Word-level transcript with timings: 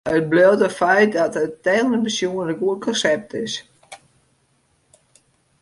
Mar 0.07 0.17
it 0.19 0.29
bliuwt 0.31 0.65
in 0.67 0.75
feit 0.81 1.11
dat 1.19 1.33
it 1.43 1.59
technysk 1.65 2.05
besjoen 2.07 2.49
in 2.53 2.59
goed 2.61 2.79
konsept 2.85 3.29
is. 3.43 3.53